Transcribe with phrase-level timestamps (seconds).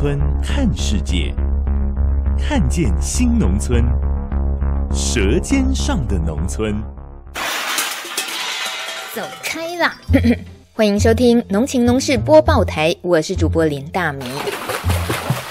[0.00, 1.34] 村看世界，
[2.38, 3.84] 看见新农村，
[4.94, 6.82] 舌尖上的农村。
[9.14, 9.94] 走开啦！
[10.72, 14.26] 欢迎收听《农情农事播报台》，我是主播林大明。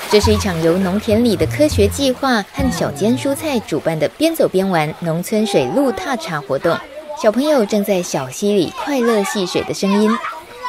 [0.10, 6.76] 这是一场由农田里的科学计划和小间蔬菜主办的边走边玩农村水路踏查活动，
[7.22, 10.10] 小朋友正在小溪里快乐戏水的声音。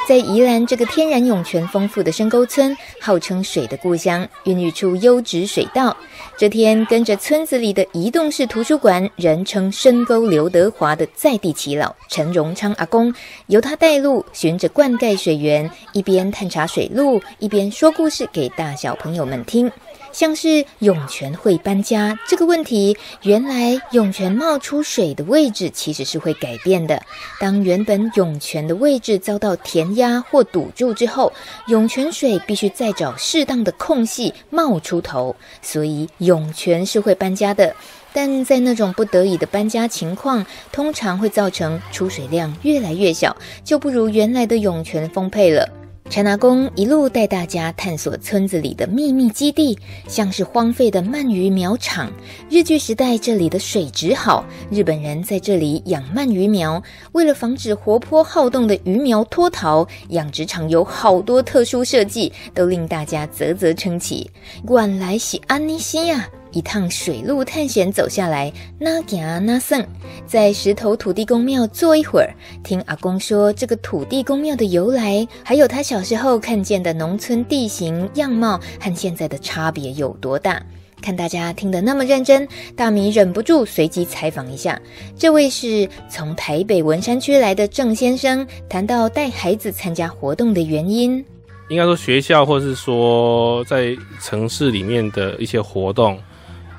[0.08, 5.96] 在宜兰这个天然涌泉丰富的深沟村，号称水的故乡，孕育出优质水稻。
[6.36, 13.14] 这天，跟着村子里的移动式图书馆，人称深沟刘德华的在地耆老陈荣昌阿公，
[13.46, 19.70] 由他带路，循着灌溉水源，一边探查水路，一边说故事给大小朋友们听。
[20.12, 27.00] 像是涌泉会搬家这个问题，原来涌泉冒出水的位置其实是会改变的。
[27.38, 31.32] 当原本涌泉的位置遭到填压或堵住之后，
[31.68, 37.74] 涌泉水必须再找适当的空隙冒出头，所以涌泉是会搬家的。
[38.12, 45.79] 但在那种不得已的搬家情况，通常会造成出水量越来越小，就不如原来的涌泉丰沛了。
[46.10, 52.10] 陈阿公一路带大家探索村子里的秘密基地，像是荒废的鳗鱼苗场。
[52.50, 56.82] 日据时代，这里的水质好，日本人在这里养鳗鱼苗。
[57.12, 64.28] 为了防止活泼好动的鱼苗脱逃，养殖场有好多特殊设计，都令大家啧啧称奇。
[64.68, 66.28] 原来是安妮西呀！
[66.52, 69.84] 一趟水路探险走下来，那行那僧，
[70.26, 80.62] 在石头土地公庙坐一会儿，听阿公说这个土地公庙的由来，还有他小时候看见的农村地形样貌和现在的差别有多大。
[81.00, 82.46] 看大家听得那么认真，
[82.76, 84.78] 大米忍不住随机采访一下。
[85.16, 91.24] 这位是从台北文山区来的郑先生，谈到带孩子参加活动的原因。
[91.70, 96.18] 应该说学校，或是说在城市里面的一些活动。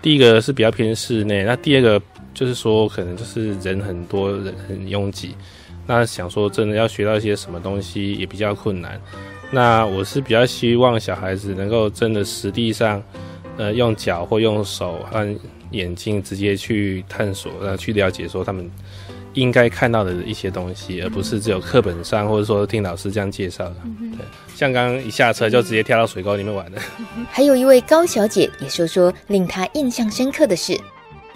[0.02, 2.02] 第一个是比较偏室内，那第二个
[2.34, 5.36] 就是说可能就是人很多，人很拥挤，
[5.86, 9.00] 那想说真的要学到一些什么东西也比较困难。
[9.52, 13.04] 那我是比较希望小孩子能够真的实地上，
[13.58, 15.36] 呃，用脚或用手和
[15.72, 18.70] 眼睛直接去探索，然后去了解说他们
[19.34, 23.76] 应该看到的一些东西，而不是只有课本上或者说听老师这样介绍的。
[24.18, 24.26] 对。
[24.56, 26.80] 像刚刚一下车就直接跳到水沟里面玩的。
[27.32, 30.80] 还有一位高小姐也说说令她印象深刻的事。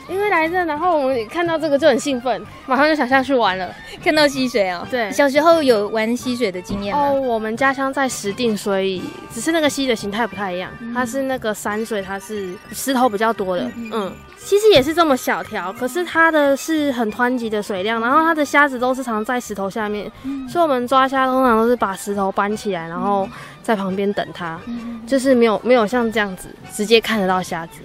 [0.08, 3.74] 因为来这，然后我们看到这个就很兴奋，马上就想下去玩了。
[4.04, 7.02] 看到溪水哦，对，小时候有玩溪水的经验吗？
[7.02, 9.02] 哦，我们家乡在石碇，所以
[9.34, 13.64] 只是那个溪的形态不太一样，嗯、它是那个山水，它是石头比较多的。
[13.76, 23.28] 嗯，嗯，其实也是这么小条，可是它的是很湍急的水量，然后它的虾子都是藏在石头下面，嗯、所以我们抓虾通常都是把石头搬起来，然后
[23.64, 27.80] 在旁边等它，嗯、就是没有没有像这样子直接看得到虾子。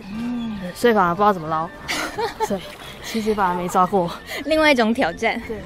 [0.72, 1.68] 所以反而不知道怎么捞，
[2.48, 2.58] 对，
[3.04, 4.10] 其实反而没抓过，
[4.44, 5.40] 另外一种挑战。
[5.46, 5.56] 对，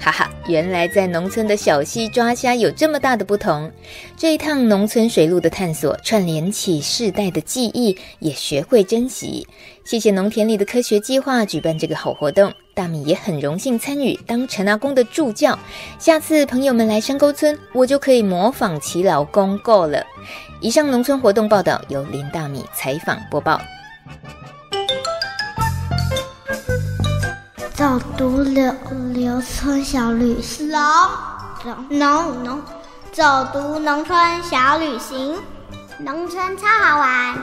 [0.00, 3.70] 哈哈，原来在农村的小溪抓虾有这么大的不同。
[4.16, 9.46] 这一趟农村水路的探索，串联起世代的记忆，也学会珍惜。
[9.84, 15.58] 谢谢农田里的科学计划举办这个好活动，大米也很荣幸参与，当陈阿公的助教。
[15.98, 20.04] 下次朋友们来山沟村，我就可以模仿其老公够了。
[20.60, 23.60] 以上农村活动报道由林大米采访播报。
[27.82, 28.72] 走读刘
[29.12, 32.62] 刘村小旅行，农农农，
[33.10, 35.36] 走读农村小旅行，
[35.98, 37.36] 农村超好玩。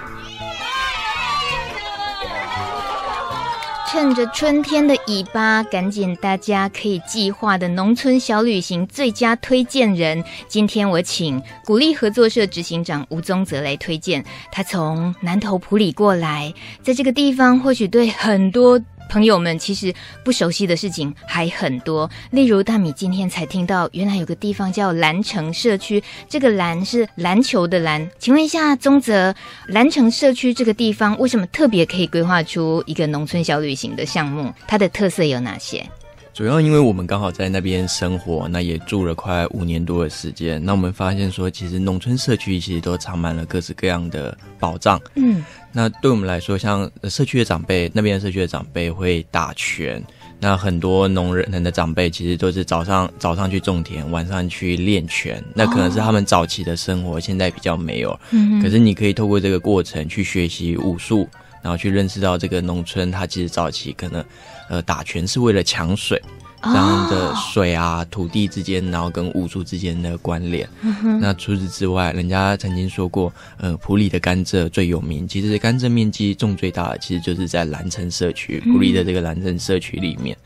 [3.91, 14.23] 趁着春天的尾巴，赶紧大家可以计划的农村小旅行最佳推荐人，今天我请鼓励合作社执行长吴宗泽来推荐。
[14.53, 18.79] 他从南投埔里过来，在这个地方或许对很多。
[19.09, 28.07] 朋友们，其实不熟悉的事情还很多，例如大米今天才听到，原来有个地方叫蓝城社区，这个“蓝”是篮球的“蓝”。
[28.19, 29.35] 请问一下宗泽，
[29.67, 34.53] 蓝城社区这个地方为什么特别可以规划出一个农村小旅行的项目？
[34.67, 35.83] 它的特色有哪些？
[36.31, 40.63] 主要因为我们刚好在那边生活，那也住了快五年多的时间。
[40.63, 45.01] 那我们发现说，其实农村社区其实都藏满了各式各样的宝藏。
[45.15, 50.03] 嗯，那对我们来说，像社区的长辈，那边的社区的长辈会打拳。
[50.41, 55.43] 那很多农人的长辈其实都是早上早上去种田，晚上去练拳。
[55.53, 58.17] 那可能是他们早期的生活，现在比较没有。
[58.31, 61.27] 嗯，可是你可以透过这个过程去学习武术，
[61.61, 64.23] 然后去认识到这个农村，它其实早期可能。
[64.69, 66.21] 呃，打拳是为了抢水，
[66.61, 70.67] 这样的水啊，土地之间，然后跟武术之间的关联。
[70.81, 71.19] 嗯。
[71.19, 75.27] 那除此之外，人家曾经说过，呃，普里的甘蔗最有名。
[75.27, 80.37] 其实甘蔗面积种最大的，其实就是在蓝城社区，普里的这个蓝城社区里面。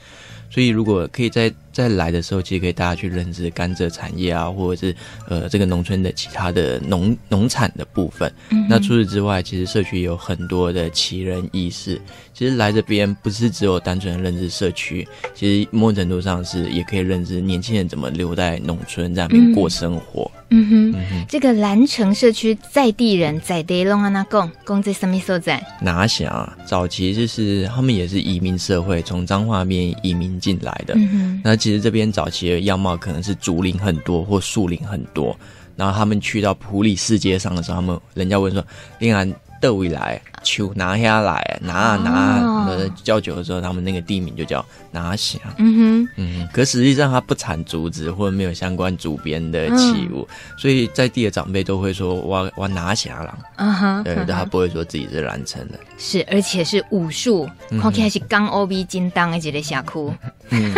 [0.50, 4.96] 所以，如果可以在在来的时候，其实可以大家去认知甘蔗产业啊，或者是
[5.28, 8.32] 呃这个农村的其他的农农产的部分。
[8.52, 8.66] 嗯。
[8.70, 12.00] 那除此之外，其实社区有很多的奇人异事。
[12.34, 20.30] 其实来这边不是只有单纯的认识社区，其实某种程度上是也可以认知年轻人怎么留在农村在那边过生活。
[20.50, 25.64] 嗯哼，嗯哼，这个兰城社区在地人在地龙安那讲，讲在什么所在？
[25.82, 30.94] 哪想啊早期就是他们也是移民社会，从彰化边移民进来的。
[30.96, 35.34] 嗯哼，那其实这边早期的样貌可能是竹林很多或树林很多，
[35.78, 38.62] 然后他们去到普里市街上的时候，他们人家问说
[39.00, 45.38] ：“令然豆未来，球拿下来，拿啊拿啊，叫久的时候，他们那个地名就叫拿下。
[45.58, 53.38] 嗯哼，嗯，可实际上它不产竹子，或者没有相关竹编的器物，嗯，所以在地的长辈都会说我我拿下了。
[53.58, 55.80] 嗯哼，对，他不会说自己是兰城的。
[55.98, 57.50] 是，而且是武术，
[57.82, 60.14] 看起来是刚 O B 金当的这个峡谷。
[60.50, 60.74] 嗯。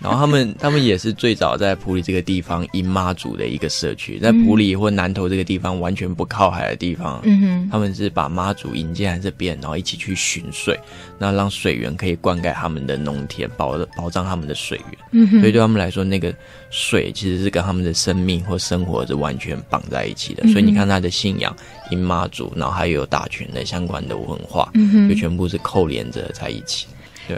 [0.00, 10.78] 然后他们 他们也是最早在普里这个地方迎妈祖的一个社区，在普里或南投这个地方完全不靠海的地方，嗯哼，他们是把妈祖引进来这边，然后一起去寻水，
[11.18, 16.34] 那让水源可以灌溉他们的农田，保保障他们的水源，嗯，所以对他们来说，那个
[16.70, 21.54] 水其实是跟他们的生命或生活是完全绑在一起的，所以你看他的信仰
[21.90, 26.86] 因妈祖，然后还有打拳的相关的文化，嗯，就全部是扣连着在一起。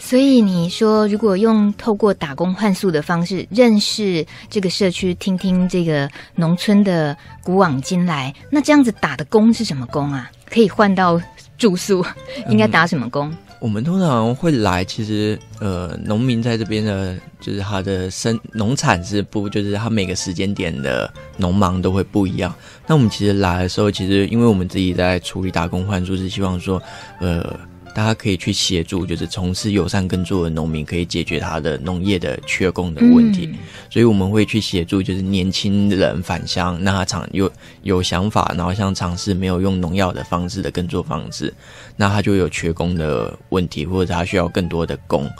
[0.01, 10.31] 所以你说，如果用透过打工换宿的方式认识这个社区，听听这个农村的古往今来，那这样子打的工是什么工啊？
[10.49, 11.21] 可以换到
[11.59, 12.03] 住宿，
[12.49, 13.29] 应该打什么工？
[13.29, 22.53] 嗯，我们通常会来，其实呃，农民在这边的，就是他的生农产是不，就是他每个时间点的农忙都会不一样。
[22.89, 26.83] 那我们其实来的时候，其实因为我们自己在处理打工换宿，是希望说，
[27.21, 27.72] 呃。
[27.95, 33.51] 大家可以去协助，就是从事友善耕作的农民，可以解决他的农业的缺工的问题。
[33.53, 33.59] 嗯、
[33.91, 37.51] 所以我们会去协助，就是年轻人返乡，那他尝有
[37.83, 41.53] 有想法，然后想尝试没有用农药的方式的耕作方式，
[41.97, 45.31] 那他就有缺工的问题，或者他需要更多的工。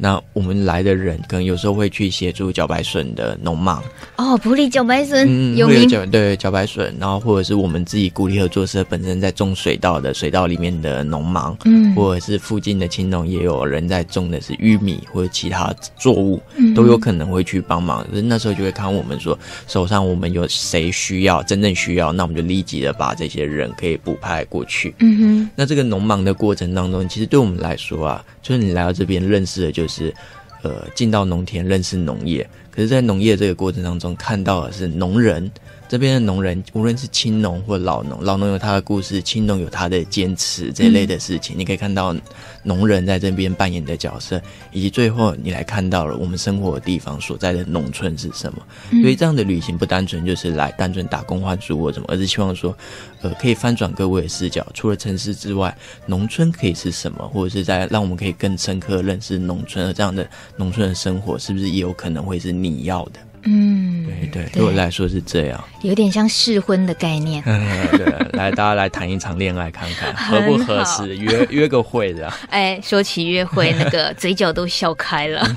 [0.00, 3.82] 那我们来的人，可能有时候会去协助茭白笋的农忙
[4.16, 18.06] 哦，埔里茭白笋，嗯，有名对茭白笋，然后或者是我们自己鼓励合作社本身在种水稻的水稻里面的农忙，嗯，或者是附近的青农也有人在种的是玉米或者其他作物，嗯，都有可能会去帮忙。
[18.08, 19.36] 可是那时候就会看我们说
[19.66, 24.94] 手上我们有谁需要真正需要，那我们就立即的把这些人可以补派过去。
[25.00, 29.87] 嗯哼，那这个农忙的过程当中，其实对我们来说啊，就是你来到这边认识的就是。
[29.88, 30.14] 是
[30.62, 32.48] 呃，进到农田认识农业，
[32.78, 35.50] 可是，在农业这个过程当中，看到的是农人。
[35.88, 41.58] 这边的农人，无论是青农或老农，老农有他的故事，青农有他的坚持这一类的事情，嗯。
[41.58, 42.14] 你可以看到
[42.62, 44.38] 农人在这边扮演的角色，
[44.70, 48.58] 以及最后你来看到了我们生活的地方所在的农村是什么。
[48.90, 49.00] 嗯。
[49.00, 52.76] 所以这样的旅行不单纯就是来单纯打工换住或什么，而是希望说，
[53.22, 63.20] 呃，可以翻转各位的视角，除了城市之外，农村可以是什么，或者是在让我们可以更深刻认识农村，而这样的农村的生活，是不是也有可能会是你要的？
[63.44, 67.40] 嗯，对对，对我来说是这样，有点像试婚的概念。
[67.46, 72.28] 嗯、 对，来大家来谈一场恋爱，看看 合不合适，约 约个会的。
[72.50, 75.48] 哎，说起约会，那个嘴角都笑开了。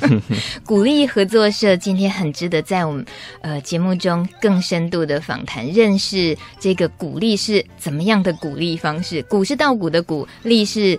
[0.63, 3.03] 鼓励合作社今天很值得在我们
[3.41, 9.23] 呃节目中更深度的访谈，认识这个鼓励是怎么样的鼓励方式。
[9.23, 10.97] 鼓是稻谷的鼓，励是。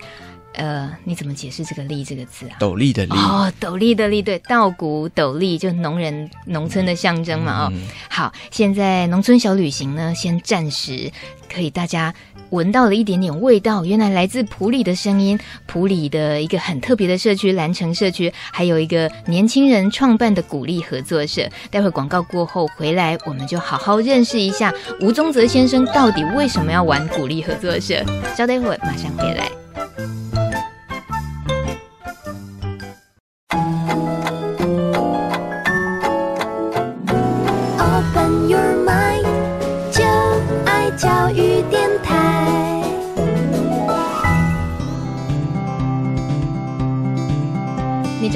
[0.55, 2.57] 呃，你怎么解释这个“利”这个字啊？
[2.59, 7.67] 斗笠的“笠”哦，斗笠的“笠”对，稻谷斗笠就农人农村的象征嘛。
[7.67, 11.11] 哦、嗯，好，现在农村小旅行呢，先暂时
[11.53, 12.15] 可以大家
[12.51, 21.49] 闻到了一点点味道，原来来自普里的声音，普里的一个很特别的社区——蓝城社区，还有一个年轻人创办的鼓励合作社。
[21.71, 28.05] 待会广告过后回来，我们就好好认识一下吴宗泽先生到底为什么要玩鼓励合作社。
[28.37, 29.51] 稍待一会儿，马上回来。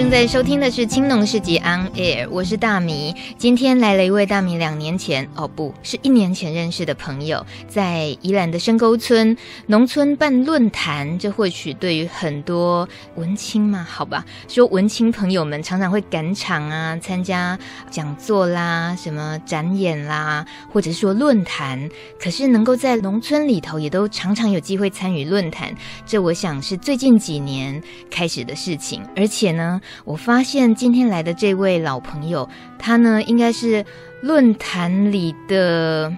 [0.07, 3.13] 正在收听的是《青农市集 On Air》，我是大米。
[3.37, 9.37] 今天来了一位大米两年前哦，不是一年前认识的朋友，在宜兰的深沟村
[9.67, 17.59] 农村办论坛，这或许对于很多文青嘛，好吧，说文青朋友们常常会赶场啊，参加
[17.91, 21.91] 讲座啦、什么展演啦，或者是说论坛。
[22.21, 25.75] 可是能够在农村里头，也都常常有机会参与论坛，
[26.07, 29.81] 这我想是最近几年开始的事情，而且呢。
[30.05, 32.49] 我发现今天来的这位老朋友，
[32.79, 33.85] 他呢应该是
[34.21, 36.13] 论坛里的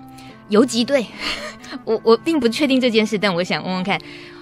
[0.48, 1.06] 游击队。
[1.84, 4.00] 我我并不确定这件事，但我想问问看，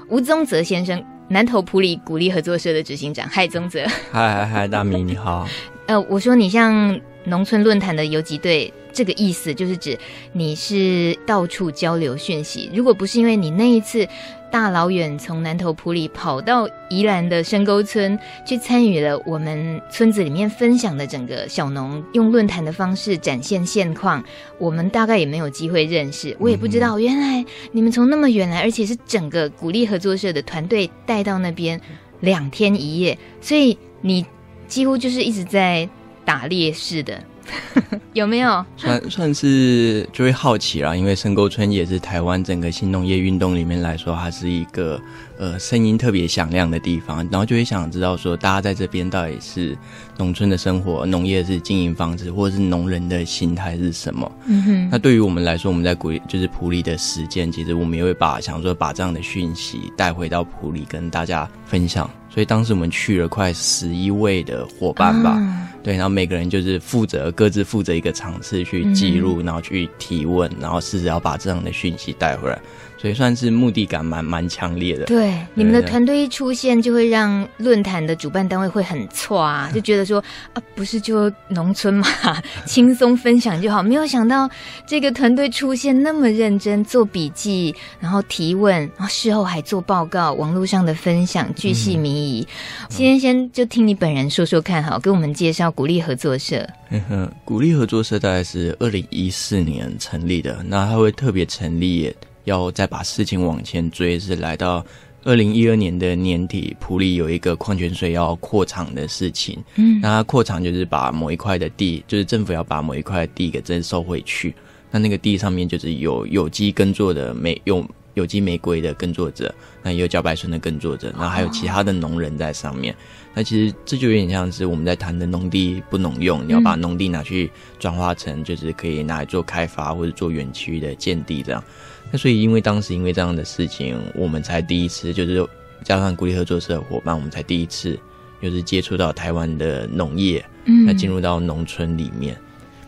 [0.08, 3.28] 吴宗泽先生，南投普里鼓励合作社的执行长。
[3.28, 3.84] 嗨，宗泽。
[4.12, 5.46] 嗨嗨嗨，大米你好。
[5.86, 9.98] 呃，我说你像农村论坛的游击队，这个意思就是指
[10.32, 12.70] 你是到处交流讯息。
[12.72, 14.08] 如果不是因为你那一次。
[14.48, 24.24] 大老远从南投埔里跑到宜兰的深沟村去参与了我们村子里面分享的整个小农用论坛的方式展现现况，
[24.58, 26.34] 我们大概也没有机会认识。
[26.38, 31.78] 我也不知道原来你们从那么远来，而且是整个鼓励合作社的团队带到那边
[32.20, 34.24] 两天一夜，所以你
[34.68, 35.86] 几乎就是一直在
[36.24, 37.22] 打猎似的。
[38.12, 45.00] 有没有算算是就会好奇啦，因为深沟村也是台湾整个新农业运动里面来说，它是一个
[45.38, 49.76] 呃声音特别响亮的地方，然后就会想知道说，大家在这边到底是
[50.18, 54.32] 农村的生活、农业是经营方式，或者是农人的心态是什么？
[54.46, 54.88] 嗯哼。
[54.90, 62.10] 那对于我们来说，我们在鼓励就是埔里的实践，其实我们也会把想说把这样的讯息带回到埔里跟大家分享。
[62.36, 72.60] 所以当时我们去了快十一位的伙伴吧，啊、对，然后每个人就是负责各自负责一个场次去记录，嗯、然后去提问，然后试着要把这样的讯息带回来。
[72.98, 75.04] 所以算是目的感蛮蛮强烈的。
[75.04, 80.22] 对，你们的团队一出现，就会让论坛的主办单位会很错啊， 就觉得说
[80.54, 82.06] 啊，不是就农村嘛，
[82.66, 83.82] 轻松分享就好。
[83.82, 84.48] 没有想到
[84.86, 92.46] 这个团队出现那么认真，做笔记，然后提问，然后事后还做报告，网络上的分享巨细靡遗。
[92.88, 96.66] 今天、嗯、先就听你本人说说看，好，给我们介绍鼓励合作社。
[96.90, 102.14] 嗯哼，鼓励合作社大概是二零一四年成立的，那它会特别成立。
[102.46, 104.84] 要再把事情往前追，是来到
[105.22, 109.62] 二零一二年的年底，普里有一个矿泉水要扩厂的事情。
[109.74, 114.54] 嗯，那它扩厂就是把某一块的地，就是政府要把某一块地给征收回去。
[114.90, 117.86] 那那个地上面就是有有机耕作的没用
[118.16, 122.92] 有机玫瑰的耕作者，那也有茭白笋的耕作者，那还有其他的农人在上面。
[122.94, 122.96] 哦、
[123.34, 131.62] 那其实这就有点像是我们在谈的农地不农用，你要把农地拿去转化成就是可以拿来做开发或者做园区的建地这样。
[132.10, 135.46] 那所以，因为当时因为这样的事情，我们才第一次，就是
[135.84, 137.98] 加上鼓励合作社的伙伴，我们才第一次，
[138.40, 142.34] 就是接触到台湾的农业，嗯，那进入到农村里面。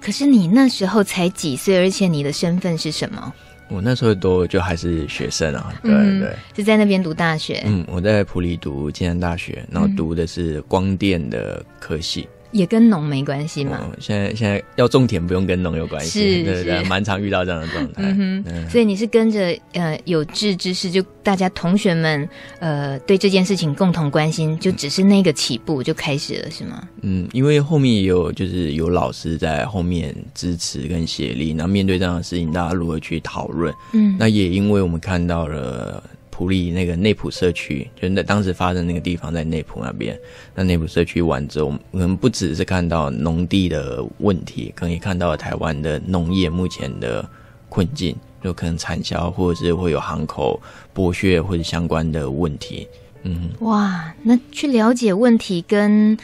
[0.01, 3.35] 可是你那时候才几岁，而且你的身份是什么？
[3.69, 7.63] 我那时候都就还是学生啊，对、嗯、对，是在那边读大学。
[7.67, 12.29] 嗯，我在普里读暨南大学，然后读的是光电的科系。
[12.51, 13.79] 也跟农没关系嘛？
[13.83, 18.03] 哦、现在现在要种田不用跟农有关系，是，对对对，蛮常遇到这样的状态。
[18.05, 22.29] 嗯，嗯，所以你是跟着呃有志之士，就大家同学们
[22.59, 26.89] 呃对这件事情共同关心，就只是那个起步就开始了，是吗？
[27.03, 33.75] 嗯，因为后面也有就是有老师在后面支持跟协力，那面对这样的事情，大家如何去讨论？
[33.93, 36.03] 嗯，那也因为我们看到了。
[36.39, 40.17] 埔里那个内埔社区，就那当时发生那个地方在内埔那边。
[40.55, 47.29] 那内埔社区完之后，我们不只是看到农地的问题，可能也看到了台湾的农业目前的
[47.69, 50.63] 困境，就可能产销或者是会有行口
[50.95, 52.87] 剥削或者相关的问题。
[53.25, 56.17] 嗯，哇，那去了解问题跟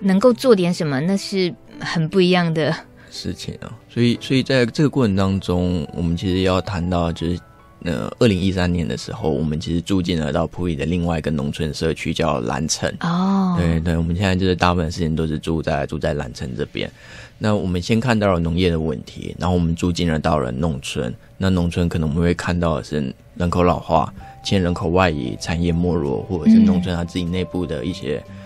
[0.00, 2.76] 能够做点什么，那是很不一样的
[3.10, 3.72] 事情啊。
[3.88, 7.40] 所以，所以在这个过程当中，我们其实要谈到就是。
[7.84, 12.88] 那二零一三年的时候，我们其实住进了到普里的另外一个农村社区，叫兰城。
[13.00, 16.90] 哦，对对，我们现在就是大部分时间都是住在住在兰城这边。
[17.38, 21.12] 那我们先看到了农业的问题，然后我们住进了到了农村。
[21.38, 28.22] 那农村可能我们会看到的是人口老化、欠人口外移、产业没落，或者是农村它自己内部的一些。
[28.28, 28.41] 嗯，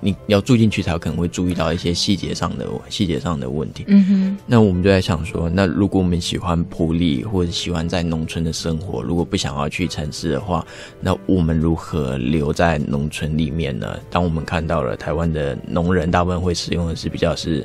[0.00, 3.84] 你要住进去才有可能会注意到一些细节上的细节上的问题。
[3.86, 10.66] 嗯哼，那我们就在想说，那如果我们喜欢普利或者喜欢在农村的生活，如果不想要去城市的话，
[11.00, 13.98] 那我们如何留在农村里面呢？
[14.10, 17.64] 当我们看到了台湾的农人大部分会使用的是比较是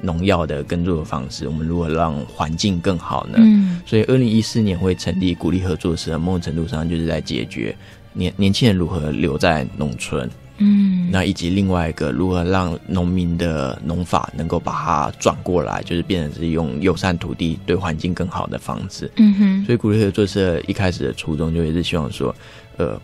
[0.00, 3.38] 农药的耕作的方式，我们如何让环境更好呢？
[3.38, 7.74] 嗯，所以二零一四年会成立鼓励合作社，某种程度上就是在解决
[8.12, 10.30] 年年轻人如何留在农村。
[10.58, 19.10] 嗯，那以及另外一个如何让农民的农法能够把它转过来，就是变成是用友善土地对环境更好的方式。
[19.16, 22.34] 嗯哼，所以鼓励合作社一开始的初衷就也是希望说，
[22.76, 23.00] 呃，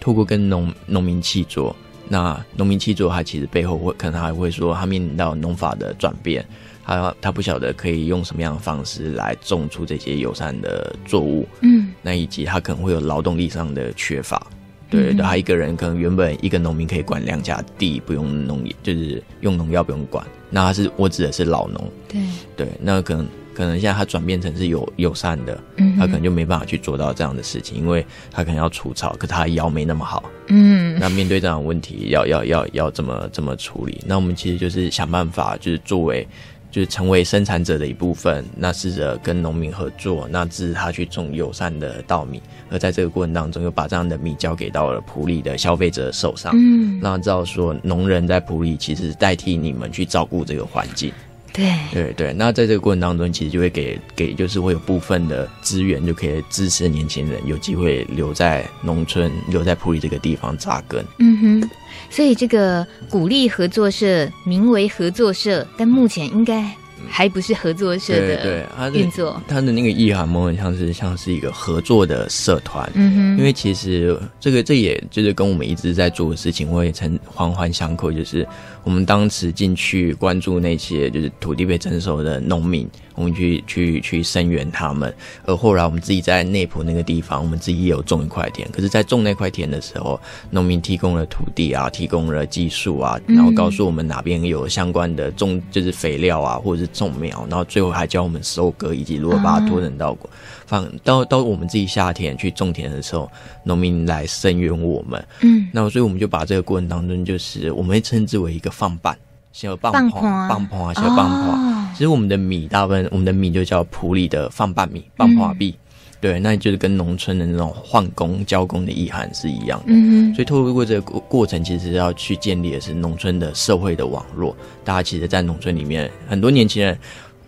[0.00, 1.74] 透过跟农农民契作，
[2.08, 6.44] 那农民契作，他其实背后会可能还会说，他面临到农法的转变。
[6.88, 14.40] 他他不晓得可以用什么样的方式来种出这些友善的作物，嗯，那以及他可能会有劳动力上的缺乏，
[14.88, 22.20] 对，嗯、他一个人可能原本一个农民可以管两家地，不用农业，就是用农药不用管，那他是我指的是老农，对。
[22.56, 34.00] 对，那可能可能现在他转变成是友友善的，嗯，他可能就没办法去做到这样的事情，因为他可能要除草，可他腰没那么好，嗯，那面对这样的问题，要要要要怎么怎么处理？
[34.06, 36.26] 那我们其实就是想办法，就是作为。
[36.70, 51.12] 就是成为生产者的一部分，那试着跟农民合作，那支持他去种友善的稻米，而在这个过程当中，又把这样的米交给到了普里的消费者手上，嗯，让他知道说，农人在普里其实代替你们去照顾这个环境。
[51.52, 61.02] 对对对，那在这个过程当中，其实就会给给，就是会有部分的资源，就可以支持年轻人有机会留在农村，留在普里这个地方扎根。
[61.18, 61.70] 嗯哼，
[62.10, 66.70] 所以这个鼓励合作社名为合作社，但目前应该。
[67.08, 72.90] 还不是合作社的运作，他的那个意涵，某种像是像是一个合作的社团。
[72.94, 78.44] 嗯哼，因为其实这个这也就是跟我们一直在做的事情会成环环相扣，就是
[78.82, 82.88] 我们当时进去关注那些就是土地被征收的农民。
[83.16, 85.12] 我们去去去声援他们，
[85.44, 88.70] 而后来我们自己在内埔那个地方，我们自己也有种一块田。
[88.70, 90.20] 可是，在种那块田的时候，
[90.50, 100.28] 农民提供了土地啊，提供了技术啊，然后告诉我们哪边有相关的种，就是肥料啊，或者是种苗，然后最后还教我们收割以及如何把它拖成稻谷。
[100.66, 103.30] 放到到我们自己下田去种田的时候，
[103.62, 105.26] 农民来声援我们。
[105.40, 109.16] 嗯，那所以我们就把这个过程当中，就是我们会称之为一个放棒。
[109.52, 111.85] 小棒棒棒棒啊，小棒棒。
[111.96, 115.74] 其实我们的米大部分，我们的米就叫普里的放半米，棒棒米。
[116.20, 119.86] 对，那就是跟农村的那种换工、交工的意涵是一样的。
[119.88, 124.54] 嗯，所以透过这个过过程，其实要去建立的是农村的社会的网络。
[124.84, 126.98] 大家其实，在农村里面，很多年轻人，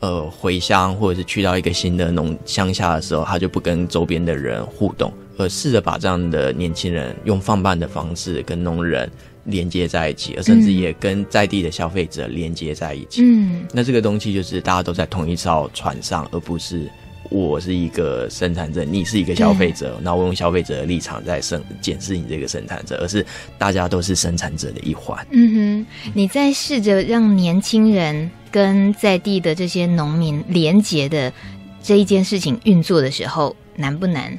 [0.00, 9.11] 呃，回乡或者是去到一个新的农乡下的时候，他就不跟周边的人互动，而试着把这样的年轻人用放棒的方式跟农人。
[9.48, 13.22] 连接在一起，而甚至也跟在地的消费者连接在一起。
[13.22, 16.88] 嗯，那这个东西就是大家都在同一艘船上，而不是
[17.30, 23.24] 我是一个生产者，你是一个消费者，那我用消费者的立场在生检视你这个生产者，而是
[23.58, 25.26] 大家都是生产者的一环。
[25.30, 31.32] 嗯哼，你在试着让年轻人跟在地的这些农民连接的
[31.82, 34.38] 这一件事情运作的时候，难不难？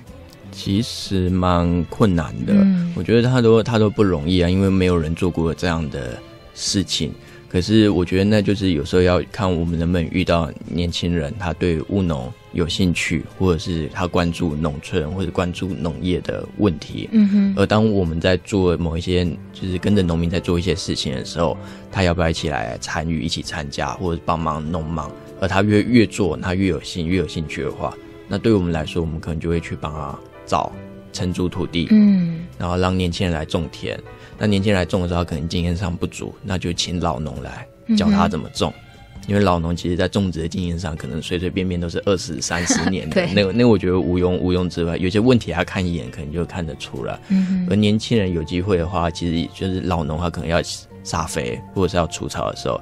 [0.59, 6.19] 其实蛮困难的，嗯、我觉得他都他都不容易啊，因为没有人做过这样的
[6.53, 7.13] 事情。
[7.47, 17.07] 可是我觉得那就是有时候要看我们能不能遇到年轻人，他对务农有兴趣，或者是他关注农村或者关注农业的问题。
[17.13, 17.53] 嗯哼。
[17.55, 21.57] 而当我们在做某一些，就是跟着农民在做一些事情的时候，
[21.89, 25.09] 他要不要一起来参与、一起参加，或者帮忙农忙？
[25.39, 27.95] 而他越越做，他越有兴、越有兴趣的话，
[28.27, 30.19] 那对我们来说，我们可能就会去帮他。
[30.49, 30.71] 找
[31.13, 33.97] 承租土地，嗯，然后让年轻人来种田。
[34.39, 38.73] 那年轻人来种的时候，可能经验上不足，那就请老农来教他怎么种。
[38.75, 43.27] 嗯、因为老农其实在种植的经验上，可能随随便便都是二十三十 年的。
[43.27, 45.03] 那个那个，我觉得毋庸毋庸置疑。
[45.03, 47.19] 有些问题他看一眼，可能就看得出来。
[47.27, 50.61] 嗯，而年轻人有机会的话，其实就是老农他可能要
[51.03, 52.79] 撒肥或者是要除草的时候。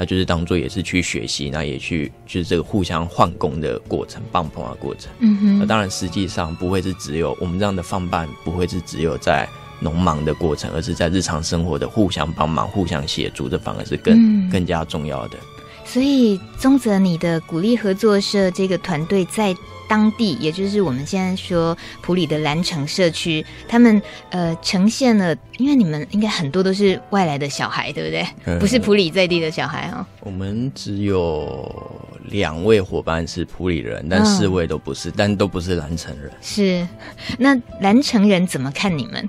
[0.00, 5.12] 那就是当做也是去学习，那也去就是这个互相换工的过程，棒碰的过程。
[5.18, 5.58] 嗯哼。
[5.58, 9.46] 那当然，实际上不会是只有我们这样的放伴，不会是只有在
[9.78, 15.36] 农忙的过程，而是在日常生活的互相帮忙、互相协助，这反而是更、嗯、更加重要的。
[15.92, 19.54] 所以，宗泽，你的鼓励合作社这个团队在。
[19.90, 24.00] 当地，也就是我们现在说普里的蓝城社区，他们
[24.30, 28.24] 呃呈现了，因为你们应该很多都是外来的小孩，对不对？
[28.46, 30.06] 嗯、不是普里在地的小孩哦。
[30.20, 31.68] 我们只有
[32.26, 36.30] 两位伙伴是普里人，但四位都不是，哦、但都不是蓝城人。
[36.40, 36.86] 是，
[37.36, 39.28] 那蓝城人怎么看你们？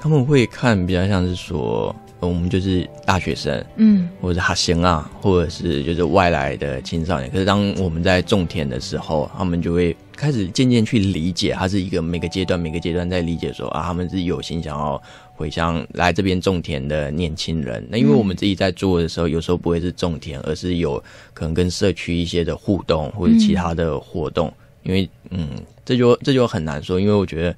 [0.00, 1.94] 他们会看比较像是说。
[2.20, 7.30] 我们就是大学生，嗯，或者是学生啊，或者是就是外来的青少年。
[7.30, 15.00] 可是当我们在种田的时候，他们就会开始渐渐去理解，他是一个每个阶段每个阶段在理解说啊，他们是有心想要
[15.36, 17.86] 回乡来这边种田的年轻人。
[17.88, 21.02] 那因为我们自己在做的时候，有时候不会是种田，而是有
[21.32, 24.52] 可能跟社区一些的互动或者其他的活动。
[24.82, 25.50] 因为嗯，
[25.84, 27.54] 这就这就很难说，因为我觉得。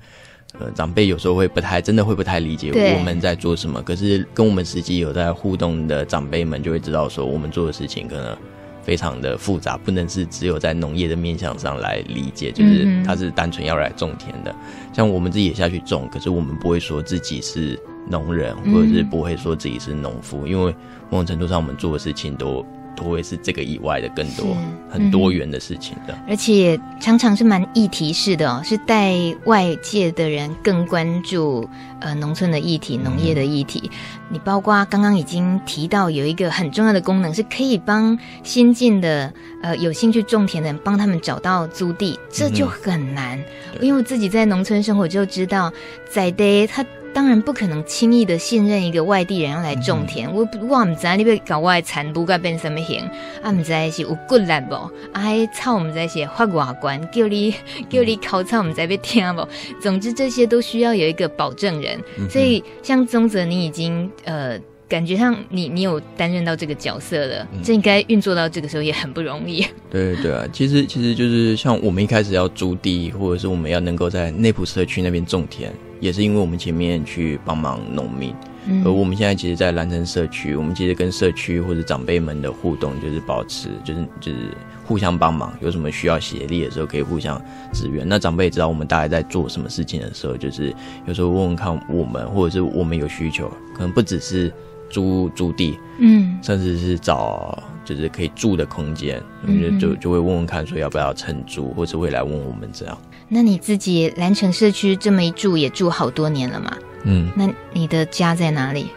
[0.61, 8.37] 呃长辈有时候会不太真的会不太理解我们在做什么，可是跟我们实际有在互动的长辈们就会知道说我们做的事情可能。
[8.83, 14.53] 非常的复杂，不能是只有在农业的面向上来理解，就是它是单纯要来种田的。
[14.91, 20.75] 像我们自己也下去种，可是我们不会说自己是农人，或者是不会说自己是农夫，因为
[21.11, 22.65] 某种程度上我们做的事情都。
[22.97, 29.15] 不会是这个以外的更多、嗯、很多元的事情的，而且常常是蛮议题式的哦，是带
[29.47, 31.69] 外界的人更关注
[32.01, 33.83] 呃农村的议题、农业的议题。
[33.85, 33.91] 嗯、
[34.31, 43.39] 你包括刚刚已经提到有一个很重要的功能，是可以帮新进的呃有兴趣种田的人帮他们找到租地，这就很难。
[43.39, 45.73] 嗯、因为我自己在农村生活就知道，
[46.11, 46.85] 在地他。
[47.13, 50.29] 当然不可能轻易的信任一个外地人要来种田。
[50.29, 53.01] 嗯、我我唔知道你要搞外产都该变什么型，
[53.43, 54.75] 啊唔知道是有骨力不？
[54.75, 57.55] 啊还操我们这些发外观，叫你
[57.89, 59.47] 叫你考察我们在被听不？
[59.81, 61.99] 总之这些都需要有一个保证人。
[62.19, 69.67] 嗯、所以像宗泽，你已经呃感觉上你你有担任到这个角色了，嗯、这应该运作到这个时候也很不容易。
[69.91, 75.73] 对对啊，其实其实就是像我们一开始要租地，或者是我们要能够在内埔社区那边种田。
[76.01, 78.35] 也是因为我们前面去帮忙农民，
[78.67, 84.49] 嗯、而我们现在其实，在兰城社区，我们其实跟社区或者长辈们的互动，就是保持，就是就是
[84.85, 87.41] 互相帮忙，有什么需要协力的时候，可以互相
[87.73, 88.09] 支援。
[88.09, 90.75] 那长辈知道我们大概在做什么事情的时候，就是
[91.07, 94.53] 有时候问问看我们，或者是我们有需求，可能不只是
[94.89, 102.99] 租租地，嗯，甚至是找就是可以住的空间，嗯、哼就就会问问看，说要不要承租，或者会来问我们这样。
[103.33, 106.77] 那你自己蓝城社区这么一住也住好多年了嘛？
[107.05, 108.91] 嗯，那你的家在哪里？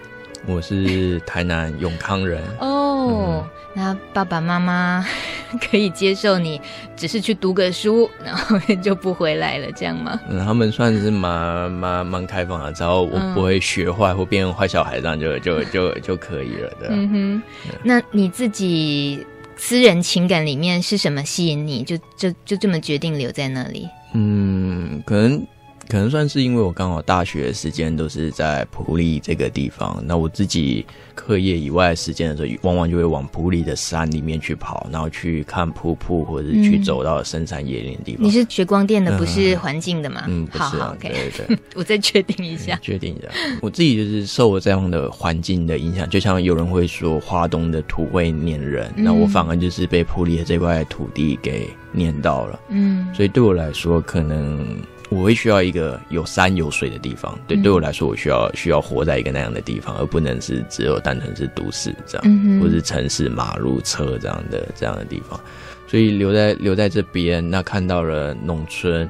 [0.48, 3.46] 我是台南永康人哦。
[3.46, 5.06] 嗯、那爸爸妈妈
[5.70, 6.60] 可以接受你
[6.98, 10.20] 只是去读个书，然后就不回来了，这样吗？
[10.28, 16.74] 嗯，他们算是蛮蛮蛮开放的，只要我不会学坏或变成坏小孩，这样就就就就可以了。
[16.80, 17.42] 对，嗯哼。
[17.70, 19.24] 对那你自己
[19.56, 23.88] 私人情感里面是什么吸引你，就就就这么决定留在那里？
[24.14, 25.46] 嗯，可能
[25.90, 38.26] 可能算是因为我刚好大学的时间都是在普利这个地方，那我自己课业以外的时间的时候，往往就会往普利的山里面去跑，然后去看瀑布，或者是去走到深山野岭的地方。
[38.26, 40.24] 你是学光电的，不是环境的吗？
[40.28, 43.28] 嗯，不是，好，OK，对对， 我再确定一下，确定一下。
[43.62, 52.60] 我自己就是受了这样的环境的影响，就像有人会说花东的土会黏人，那、嗯、我反而就是被普利的这块土地给黏到了。
[52.70, 54.66] 嗯，所以对我来说，可能。
[55.14, 65.40] 我会需要一个有山有水的地方，对，对我来说，我需要需要活在一个那样的地方，而不能是只有单纯是都市这样，嗯、或是城市马路车这样的这样的地方。
[65.88, 69.08] 所以留在留在这边，那看到了农村，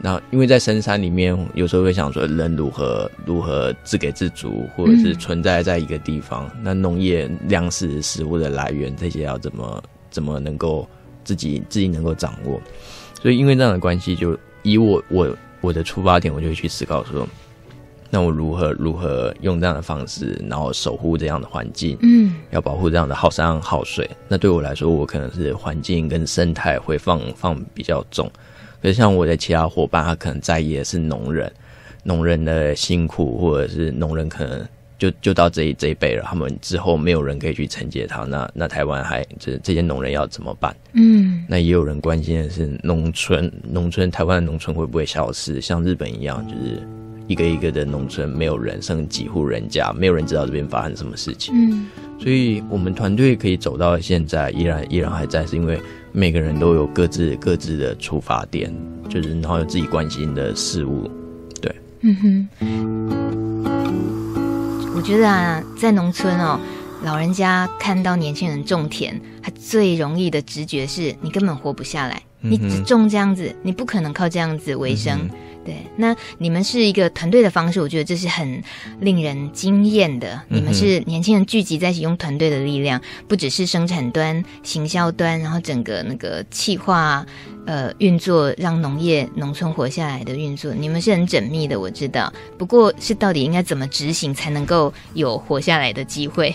[0.00, 10.88] 那因为在深山里面，有时候会想说，人如何如何自给自足，或者是存在在一个地方，嗯、那农业粮食食物的来源这些要怎么怎么能够
[11.24, 12.60] 自己自己能够掌握？
[13.20, 14.38] 所以因为这样的关系就。
[14.62, 17.26] 以我我我的出发点，我就会去思考说，
[18.10, 24.08] 那我如何如何用这样的方式，然后守护这样的环境，嗯，要保护这样的好山好水。
[24.28, 28.30] 那对我来说，我可能是环境跟生态会放放比较重。
[28.82, 31.52] 可是像我的其他伙伴，他可能在意的是农人，
[32.02, 34.66] 农人的辛苦，或者是农人可能。
[35.00, 40.76] 就就到这一这一辈了，他们之后没有人可以去承接他，那那台湾还这这些农人要怎么办？
[40.92, 45.58] 嗯，那也有人关心的是农村，农村台湾的农村会不会消失？
[45.58, 46.86] 像日本一样，就是
[47.26, 51.54] 一个一个的农村没有人，剩几户人家，没有人知道这边发生什么事情。
[51.56, 51.86] 嗯，
[52.20, 55.80] 所以我们团队可以走到现在，依然依然还在，是因为
[56.12, 58.70] 每个人都有各自各自的出发点，
[59.08, 61.10] 就是然后有自己关心的事物。
[61.62, 62.14] 对，嗯
[62.58, 63.39] 哼。
[65.00, 66.60] 我觉得啊，在农村哦，
[67.02, 72.20] 老人家看到年轻人种田，他最容易的直觉是你根本活不下来。
[72.40, 75.26] 你只种这样子，你不可能靠这样子为生。
[75.64, 78.62] 对，那你们是一个团队的方式，我觉得这是很
[79.00, 80.40] 令人惊艳的。
[80.48, 87.24] 嗯、你们是年轻人聚集在一起，用团队的力量，不只是生产端、行销端，然后整个那个企划。
[87.66, 92.32] 呃，运作让农业农村活下来的运作，你们是很缜密的，我知道。
[92.58, 96.52] 不过，是到底应该怎么执行才能够有活下来的机会？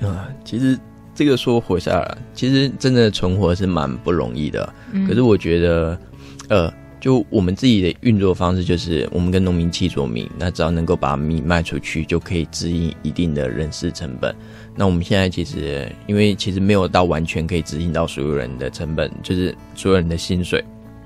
[0.00, 0.76] 啊，其实
[1.14, 4.72] 这个说活下来，其实真的存活是蛮不容易的。
[4.92, 6.00] 嗯、可是我觉得，
[6.48, 14.34] 呃，就我们自己的运作方式，就是我们跟农民契作米，那只要能够把米卖出去，就可以支应一定的人事成本。
[14.74, 20.64] 那我们现在其实，因为其实没有到完全可以执行到所有人的成本，就是所有人的薪水。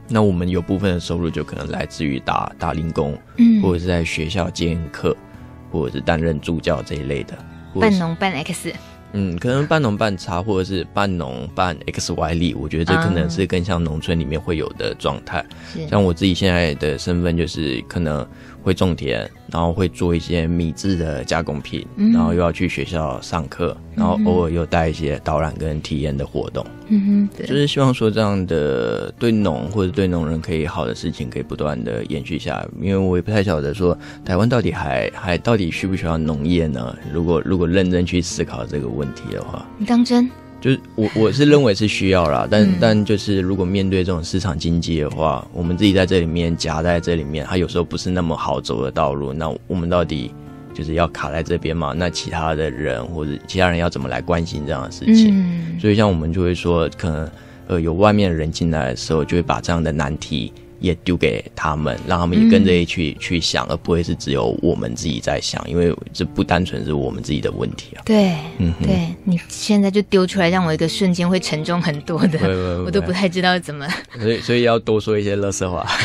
[0.09, 5.17] 那我们有部分的收入就可能来自于打打零工，嗯，或者是在学校兼课，
[5.71, 7.39] 或者是担任助教这一类的，
[7.79, 8.73] 半农半 X。
[9.13, 15.45] 嗯，可能半农半茶，或者是半农半 X Y 力，我觉得这可能是更像农村里面会有的状态。
[15.77, 18.27] 嗯、像我自己现在的身份就是可能。
[18.63, 26.65] 会种田，然后会做一些米制的加工品，嗯、然后又要去学校上课，然后偶尔又带一些导览跟体验的活动。
[26.89, 32.69] 嗯哼，就是希望说这样的对农或者对农人可以好的事情可以不断的延续下来。
[32.81, 36.97] 因为我也不太晓得说台湾到底还还到底需不需要农业呢？
[37.13, 40.29] 如果如果认真去思考这个问题的话，你当真？
[40.61, 49.33] 就是我我是认为是需要啦， 但但就是如果面对这种市场经济的话，我们自己在这里面夹在这里面，它有时候不是那么好走的道路。
[49.33, 50.31] 那我们到底
[50.75, 51.95] 就是要卡在这边嘛？
[51.97, 55.31] 那其他的人或者其他人要怎么来关心这样的事情？
[55.33, 57.31] 嗯、所以像我们就会说，可能
[57.67, 60.53] 呃有外面的人进来的时候，就会把这样的难题。
[60.81, 68.03] 也丢给他们，让他们也跟着一去、嗯、去想，而不会是只有我们自己在想，因为这不单纯是我们自己的问题啊。
[68.05, 73.87] 对，嗯，对，你现在就丢出来，让我一个瞬间会沉重很多的，我都不太知道怎么。
[74.19, 75.87] 所以，所以要多说一些乐色话。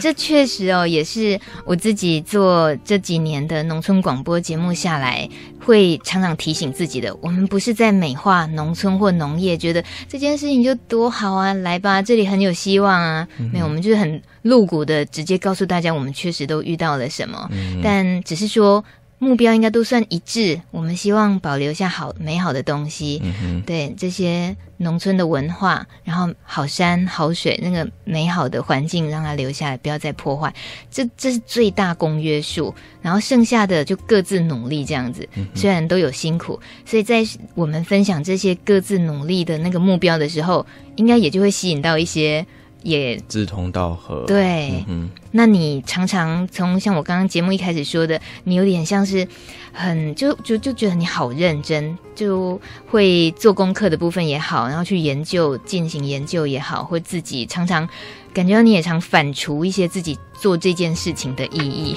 [0.00, 5.28] 这确实哦，也是我自己做这几年的农村广播节目下来，
[5.64, 7.14] 会常常提醒自己的。
[7.20, 13.28] 我们不是在美化农村或农业，觉得这件事情就多好啊，来吧，这里很有希望啊。
[13.52, 18.84] 没有，我们就是很露骨的直接告诉大家，我们确实都遇到了什么，嗯、但只是说。
[19.20, 30.54] 目标应该都算一致，我们希望保留下好美好的东西，嗯、对这些农村的文化，然后好山好水那个美好的环境让它留下来，不要再破坏，
[30.88, 32.72] 这这是最大公约数。
[33.02, 37.24] 然后剩下的就各自努力这样子，嗯、虽然都有辛苦，所以在
[37.56, 40.64] 我们分享这些各自努力的那个目标的时候，
[40.94, 42.46] 应该也就会吸引到一些。
[42.82, 49.26] 也志同道合，对，嗯，那你常常从像我刚刚节目一开始说的，你有点像是
[49.72, 57.88] 很就就就觉得你好认真，就会做功课的部分也好，然后去研究进行研究也好，或自己常常
[58.32, 61.96] 感觉到你也常反刍一些自己做这件事情的意义。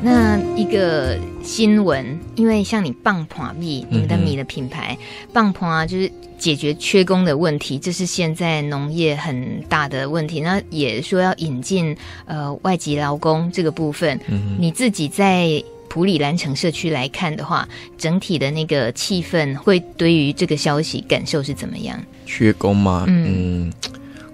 [0.00, 4.96] 那一个新闻，因为像你棒破米，你们的米的品牌
[5.32, 10.40] 棒破啊，就是解决缺工的问题，这是现在农业很大的问题。
[10.40, 15.48] 那也说要引进呃外籍劳工这个部分，嗯、你自己在
[15.88, 21.98] 普里兰城社区来看的话，整体的那个气氛，会对于这个消息感受是怎么样？
[22.26, 23.06] 缺工吗？
[23.08, 23.64] 嗯。
[23.66, 23.72] 嗯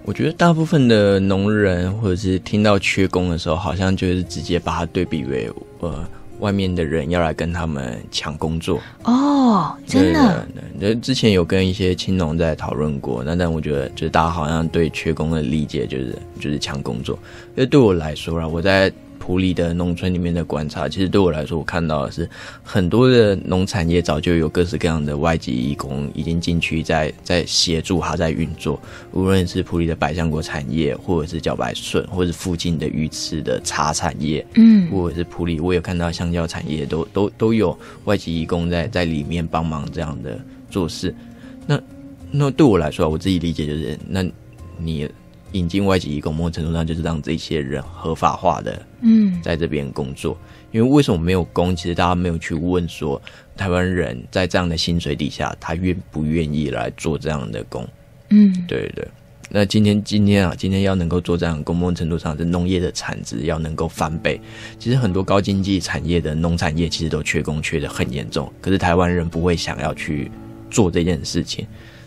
[0.05, 5.49] 我觉得大部分的农人，或者是听到缺工的时候，好像就是直接把它对比为
[5.79, 6.07] 呃
[6.41, 10.47] 外面的人要来跟他们抢工作哦，真的。
[10.79, 17.19] 那，之前有跟一些青农在讨论过，那但我觉得就是大家好像对缺工的理解就是就是抢工作，
[17.57, 18.93] 因为对我来说啦，我在。
[19.25, 22.29] 埔里的农村里面的观察，其实对我来说，我看到的是
[22.63, 28.79] 很多的农产业早就有各式各样的外籍义工已经进去在在协助他在运作，
[29.13, 41.15] 无论是普里的百香果产业，或者是茭白笋，或者是附近的鱼池的茶产业，嗯，或者是普里，我有看到香蕉产业都都都有外籍义工在在里面帮忙这样的做事。
[41.67, 41.81] 那
[42.31, 44.23] 那对我来说，我自己理解就是，那
[44.77, 45.09] 你。
[45.55, 50.37] 引进外籍移工，某种程度上就是让这些人合法化的，嗯，在这边工作。
[50.43, 51.75] 嗯、因为为什么没有工？
[51.75, 53.21] 其实大家没有去问说，
[53.57, 57.87] 台湾人在这样的薪水底下，他愿不愿意来做这样的工？
[58.31, 59.07] 嗯，对对。
[59.51, 64.41] 那今天今天啊，今天要能够做这样的工，某种程度上是农业的产值要能够翻倍。
[64.79, 68.53] 其实很多高经济产业的农产业其实都缺工，缺的很严重。
[68.61, 70.31] 可是台湾人不会想要去
[70.71, 71.65] 做这件事情。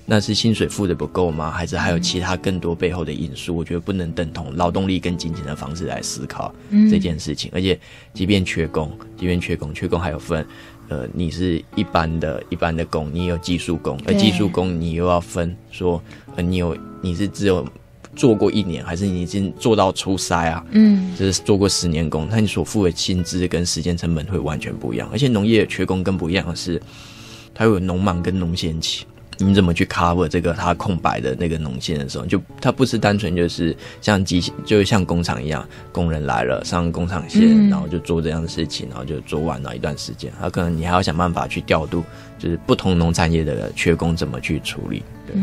[0.09, 1.51] 那是薪水付的不够吗？
[1.51, 3.53] 还是还有其他更多背后的因素？
[3.53, 6.55] 我觉得不能等同劳动力跟金钱的方式来思考
[6.89, 7.51] 这件事情。
[7.51, 7.77] 嗯、而且，
[8.13, 10.47] 即便缺工，即便缺工，缺工还有分，
[10.87, 16.01] 呃，你是一般的一般的工，你有技术工，而技术工你又要分说，
[16.37, 17.67] 呃，你有你是只有
[18.15, 20.65] 做过一年，还是你已经做到出塞啊？
[20.71, 25.09] 嗯，就是做过十年工，那你所付的薪资跟时间成本会完全不一样。
[25.11, 26.81] 而且农业缺工更不一样的是，
[27.53, 29.05] 它有农忙跟农闲期。
[29.39, 40.31] 你怎么去 cover 这个它空白的那个农线的时候，就它不是单纯就是像机器，就像工厂一样，工人来了上工厂线，嗯、然后就做这样的事情，然后就做完了一段时间。
[40.39, 42.03] 它可能你还要想办法去调度，
[42.37, 45.03] 就是不同农产业的缺工怎么去处理。
[45.25, 45.35] 对，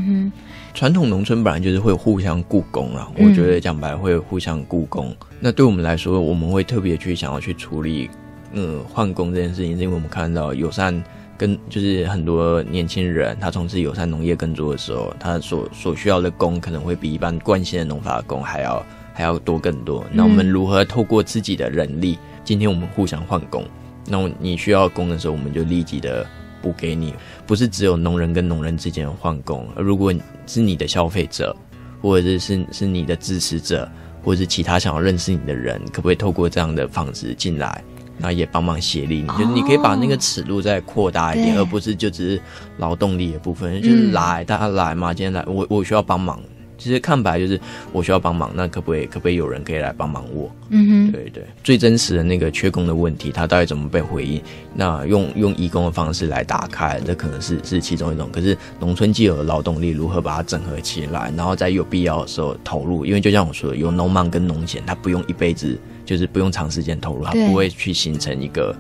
[0.75, 5.11] 传、统农村本来就是会互相雇工啊，我觉得讲白会互相雇工。
[5.11, 8.11] 嗯、那对我们来说，我们会特别去想要去处理。
[8.57, 11.03] 嗯换工这件事情，是因为我们看到友善
[11.37, 20.05] 跟就是很多年轻人他从事友善农业耕作的时候，他所所需要的工可能会比一般惯性的农法工还要还要多更多。
[20.13, 23.65] 那我们如何透过自己的人力，今天我们互相换工，
[24.07, 26.27] 那你需要工的时候，我们就立即的
[26.63, 27.15] 补给你，
[27.47, 30.13] 不是只有农人跟农人之间换工，而如果
[30.47, 31.55] 是你的消费者，
[32.01, 33.89] 或者是是是你的支持者。
[34.23, 37.85] 或者是其他想要认识你的人，可不可以透过这样的方式进来，
[38.19, 39.29] 然后也帮忙协力你？
[39.29, 42.43] 就是你可以把那个尺度再扩大一点，而不是就只是
[42.79, 46.41] 劳动力的部分，就是来大家来嘛，今天来我我需要帮忙。
[46.77, 47.61] 其实看白就是
[47.93, 50.51] 我需要帮忙，那可不可以可不可以有人可以来帮忙我？
[50.71, 54.43] 嗯哼，对对，最真实的那个缺工的问题，它到底怎么被回应？
[54.75, 58.29] 那用用义工的方式来打开，这可能是是其中一种。
[58.33, 63.07] 可是农村既有的劳动力如何把它整合起来，然后在有必要的时候投入？
[63.07, 68.75] 因为就像我说的，有农忙跟农闲，他不用一辈子，就是不用长时间投入，他不会去形成一个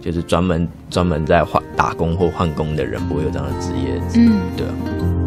[0.00, 4.00] 就是专门专门在换打工或换工的人，不会有这样的职业。
[4.14, 5.19] 嗯，对。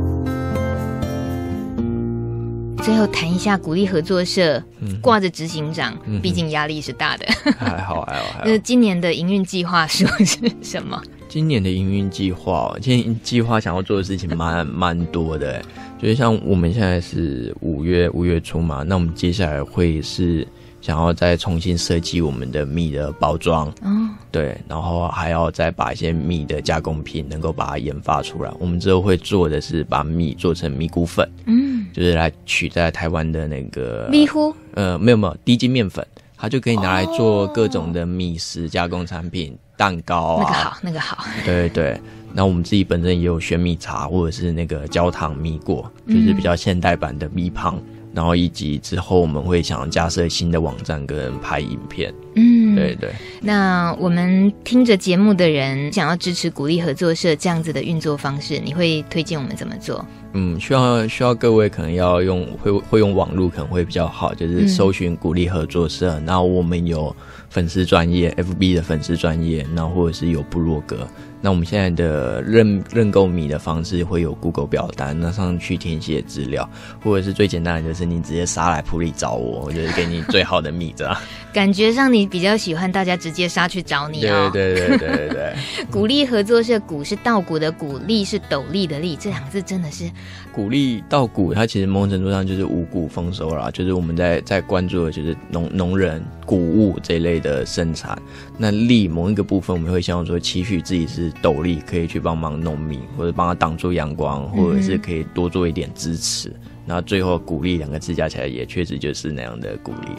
[2.83, 4.61] 最后谈一下鼓励合作社
[5.01, 7.25] 挂着执行长，嗯、毕竟压力是大的。
[7.57, 8.41] 还好还好还好。
[8.43, 11.01] 那今年的营运计划说是什么？
[11.29, 15.63] 今年的营运计划，今年计划想要做的事情蛮蛮多的。
[15.97, 20.45] 就是像我们现在是五月五月初嘛，那我们接下来会是。
[20.83, 28.51] 想要再重新设计我们的蜜的包装，嗯，对，然后还要再把一些蜜的加工品能够把它研发出来。
[28.59, 41.97] 我们之后会做的是把蜜做成米谷粉，嗯，就是来取代台湾的那个米糊，呃，没有没有低筋面粉，它就可以拿来做各种的米食加工产品，蛋糕啊，那个好，那个好，对对。
[42.35, 47.79] 那我们自己本身也有玄米茶，或者是那个焦糖米果，就是比较现代版的米胖。
[48.13, 53.11] 然后以及之后我们会想要加设新的网站跟拍影片，嗯，对对。
[53.41, 60.05] 那我们听着节目的人想要支持鼓励合作社这样子的运作方式，你会推荐我们怎么做？
[60.35, 67.15] 嗯，需要需要各位可能要用会会用网络可能会比较好，就是搜寻鼓励合作社，嗯、然后我们有
[67.49, 71.07] 粉丝专业 FB 的粉丝专业，然后或者是有部落格。
[71.39, 76.67] 那我们现在的认认购米的方式会有 Google 表单，那上去填写资料，
[77.03, 81.15] 或者是最简单的就是你直接杀来埔里找我，我就是给你最好的米这样。
[81.53, 84.49] 感觉上你比较喜欢大家直接杀去找你哦。
[84.53, 85.53] 对对对对对对。
[85.91, 90.09] 鼓励合作社，鼓是稻谷的谷，粒是斗笠的笠，这两个字真的是。
[90.53, 98.17] 鼓励稻谷，它其实某种程度上就是五谷丰收啦，就是我们在在关注的就是农农人谷物这一类的生产。
[98.57, 101.31] 那笠某一个部分，我们会希望说期许自己是。
[101.41, 106.53] 斗笠可以去帮忙农民，或者帮他挡住阳光，或者是可以多做一点支持。
[106.85, 110.11] 然后最后“鼓励”两个字加起来，也确实就是那样的鼓励。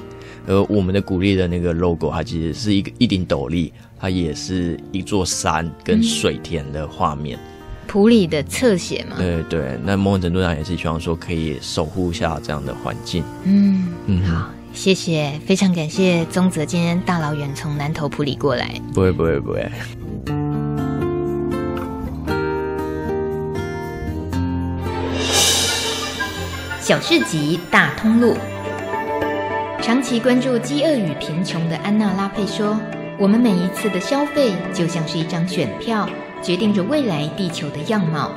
[0.47, 7.39] 而我们的鼓励的那个 logo，它其实是一个一顶斗笠，它也是一座山跟水田的画面。
[7.87, 9.17] 普里的侧写嘛。
[9.17, 13.23] 对对，那某种程度上也是希望说可以守护下这样的环境。
[13.45, 18.81] 嗯嗯，好，谢谢，非常感谢宗泽今天大老远从南投普里过来。
[18.93, 19.71] 不会不会不会。
[26.81, 28.37] 小市集大通路，
[29.85, 32.81] 长期关注饥饿与贫穷的安娜拉佩说
[33.21, 36.09] ：“我们每一次的消费就像是一张选票，
[36.43, 38.33] 决定着未来地球的样貌。”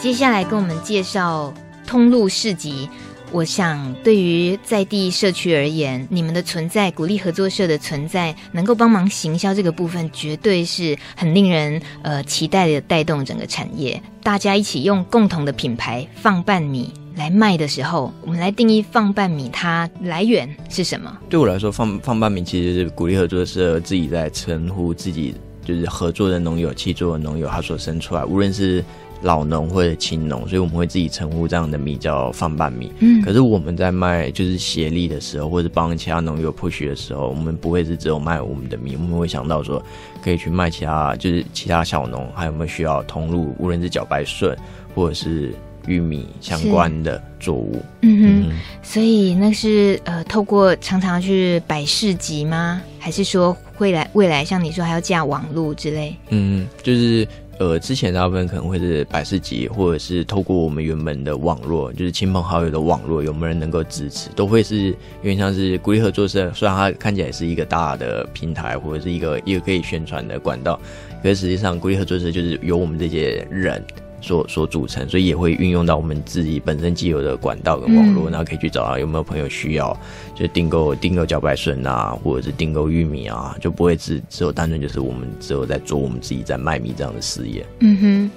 [0.00, 1.52] 接下来跟我们介绍
[1.86, 2.88] 通路市集。
[3.30, 14.02] 我想，对于在地社区而言，你们的存在，鼓励合作社的存在，能够帮忙行销这个部分，绝对是很令人呃期待的，带动整个产业。
[14.22, 21.16] 大家一起用共同的品牌放半米来卖的时候，我们来定义放半米它来源是什么？
[21.28, 28.84] 对我来说，放放半米其实是鼓励合作社自己在称呼自己，就是合作的农友、契作的农友，他所生出来，无论是。
[29.22, 32.92] 老农或者青农，所以我们会自己称呼这样的米叫放半米。
[32.98, 39.82] 嗯，可是我们在卖就是协力的时候，或者帮其他农友 push 的时候，我们不会是只有卖我们的米，我们会想到说
[40.22, 44.54] 可以去卖其他，就是其他小农还有没有需要通路，无论是茭白顺
[44.94, 45.54] 或者是
[45.86, 47.82] 玉米相关的作物。
[48.02, 52.82] 嗯哼，嗯，所以那是呃，透过常常去摆市集吗？
[52.98, 56.16] 还是说未来未来像你说还要架网路之类？
[56.30, 57.26] 嗯，就是。
[57.60, 66.52] 呃，之前大部分可能会是摆市集，或者是透过我们原本的网络，就是亲朋好友的网络，有没有人能够支持，都会是有点像是鼓励合作社。
[66.52, 70.80] 虽然它看起来是一个大的平台，或者是一个一个可以宣传的管道，
[71.22, 73.80] 可是实际上鼓励合作社就是由我们这些人
[74.24, 79.94] 所所组成，所以也会运用到我们自己本身既有的管道跟网络，嗯、然后可以去找到有没有朋友需要，
[80.34, 87.66] 就订购订购茭白笋啊，或者是订购玉米啊，就不会只只有单纯就是我们只有在做我们自己在卖米这样的事业。
[87.80, 88.30] 嗯哼。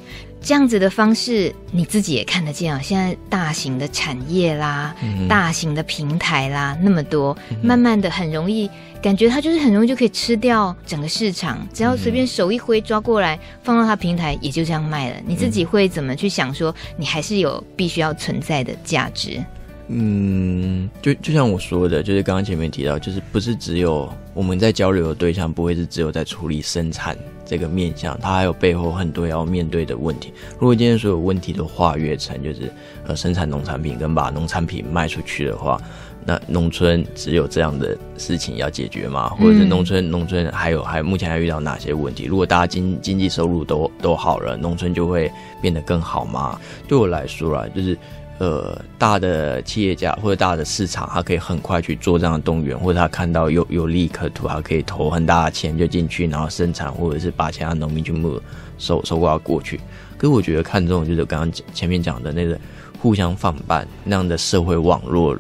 [0.48, 2.80] 这样子的方式，你自己也看得见啊！
[2.82, 8.70] 现在大型的产业啦，嗯、大型的平台啦，那么多，嗯、慢慢的很容易，
[9.02, 11.68] 感觉它就是很容易就可以吃掉整个市场。
[11.74, 15.18] 只要随便手一挥抓过来，放到它平台，也就这样卖了。
[15.26, 19.44] 你自己会怎么去想说，你还是有必须要存在的价值？
[19.90, 30.34] 嗯，就就像我说的，就是刚刚前面提到，就是不是只有我们在交流的对象，不会是只有在处理生产这个面向，它还有背后很多要面对的问题。
[30.60, 32.70] 如果今天所有问题都化约成就是
[33.06, 35.82] 呃生产农产品跟把农产品卖出去的话，
[36.26, 39.30] 那农村只有这样的事情要解决吗？
[39.30, 42.26] 或者是农村农村还有还目前还遇到哪些问题？
[42.26, 45.32] 如果大家经经济收入都都好了，农村就会
[45.62, 46.60] 变得更好吗？
[46.90, 47.98] 对我来说啊，就是。
[48.40, 58.40] 呃，大的企业家或者大的市场，他可以很快去做这样的动员，或者他看到有有利可图，他可以投很大的钱就进去，然后生产，或者是把其他农民全部
[58.78, 59.80] 收收刮过去。
[60.18, 62.60] 可是我觉得看这种就是刚刚前面讲的那个
[63.00, 65.36] 互相放办那样的社会网络，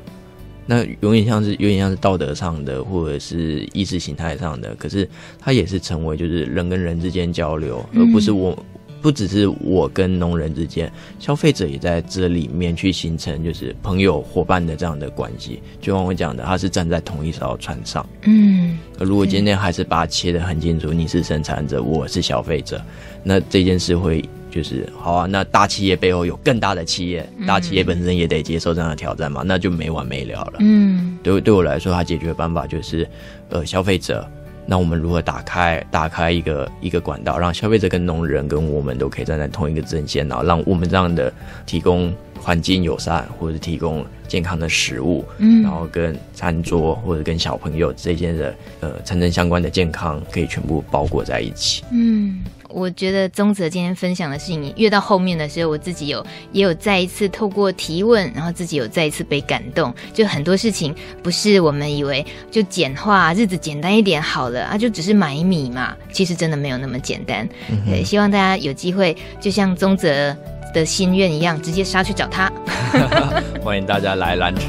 [0.65, 5.07] 那有点像是有点像是道德上的，或者是意识形态上的，可是
[5.39, 8.57] 它也是成为就是人跟人之间交流，而不是我。
[9.01, 15.61] 不只是我跟农人之间，消费者也在这里面去形成就是朋友伙伴的这样的关系。
[15.79, 18.07] 就像我讲的，他是站在同一艘船上。
[18.23, 22.81] 嗯，如果今天还是把它切得很清楚，你是生产者，我是消费者，
[23.23, 25.25] 那这件事会就是好啊。
[25.25, 30.53] 那大企业背后有更大的企业，大企业本身也得接受这样的挑战嘛，那就没完没了了。
[30.59, 33.07] 嗯，对，对我来说，它解决的办法就是，
[33.49, 34.27] 呃，消费者。
[34.69, 41.33] 那我们如何打开打开一个一个管道，让消费者跟农人跟我们都可以站在同一个阵线，然后让我们这样的
[41.65, 52.43] 提供环境友善或者提供健康的食物，嗯，然后跟餐桌或者跟小朋友之间的呃产生相关的健康可以全部包裹在一起，嗯。
[52.69, 59.93] 我觉得宗泽今天分享的事情，越到后面的时候，我自己有也有再一次透过提问，然后自己有再一次被感动。
[60.13, 60.93] 就很多事情
[61.23, 67.47] 不是我们以为就简化，日子简单一点好了啊，就只是买米嘛，其实真的没有那么简单。
[67.69, 70.35] 嗯、对，希望大家有机会，就像宗泽
[70.73, 72.51] 的心愿一样，直接杀去找他。
[73.63, 74.63] 欢迎大家来兰城，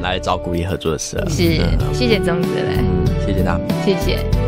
[0.00, 1.18] 来找古力合作社。
[1.28, 2.84] 是，嗯、谢谢宗泽来，
[3.26, 4.47] 谢谢他，谢谢。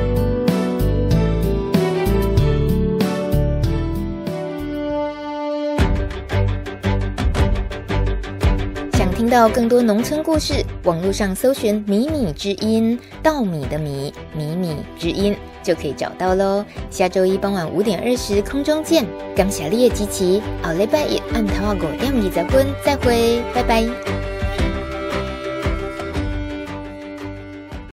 [9.30, 16.64] 到更多农村故事，网络上搜寻“米米之音”，稻米的米，米米之音就可以找到喽。
[16.90, 19.06] 下周一傍晚五点二十空中见，
[19.36, 24.29] 感谢你的支持，奥利拜也暗头仔五点二十分再会，拜拜。